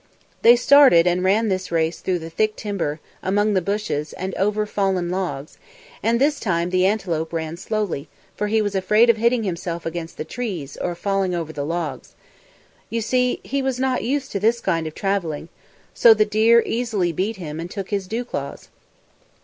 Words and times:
They 0.41 0.55
started 0.55 1.05
and 1.05 1.23
ran 1.23 1.47
this 1.49 1.71
race 1.71 1.99
through 1.99 2.17
the 2.17 2.31
thick 2.31 2.55
timber, 2.55 2.99
among 3.21 3.53
the 3.53 3.61
bushes, 3.61 4.13
and 4.13 4.33
over 4.33 4.65
fallen 4.65 5.11
logs, 5.11 5.59
and 6.01 6.19
this 6.19 6.39
time 6.39 6.71
the 6.71 6.87
antelope 6.87 7.31
ran 7.31 7.55
slowly, 7.55 8.09
for 8.35 8.47
he 8.47 8.63
was 8.63 8.73
afraid 8.73 9.11
of 9.11 9.17
hitting 9.17 9.43
himself 9.43 9.85
against 9.85 10.17
the 10.17 10.25
trees 10.25 10.75
or 10.77 10.89
of 10.93 10.97
falling 10.97 11.35
over 11.35 11.53
the 11.53 11.63
logs. 11.67 12.15
You 12.89 13.01
see, 13.01 13.41
he 13.43 13.61
was 13.61 13.79
not 13.79 14.03
used 14.03 14.31
to 14.31 14.39
this 14.39 14.59
kind 14.59 14.87
of 14.87 14.95
travelling. 14.95 15.49
So 15.93 16.15
the 16.15 16.25
deer 16.25 16.63
easily 16.65 17.11
beat 17.11 17.35
him 17.37 17.59
and 17.59 17.69
took 17.69 17.91
his 17.91 18.07
dew 18.07 18.25
claws. 18.25 18.69